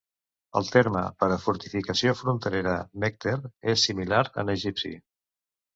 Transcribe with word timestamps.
El 0.61 0.69
terme 0.75 1.03
per 1.23 1.29
a 1.35 1.37
fortificació 1.43 2.15
fronterera, 2.23 2.75
"mekter", 3.07 3.37
és 3.77 3.87
similar 3.91 4.25
en 4.45 4.55
egipci. 4.61 4.97